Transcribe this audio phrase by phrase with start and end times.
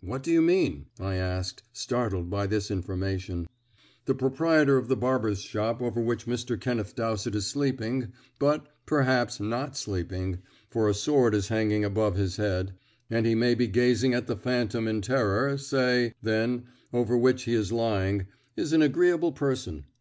[0.00, 3.48] "What do you mean?" I asked, startled by this information.
[4.04, 6.56] "The proprietor of the barber's shop over which Mr.
[6.60, 10.38] Kenneth Dowsett is sleeping but, perhaps, not sleeping,
[10.70, 12.74] for a sword is hanging above his head,
[13.10, 17.54] and he may be gazing at the phantom in terror say, then, over which he
[17.54, 19.86] is lying, is an agreeable person.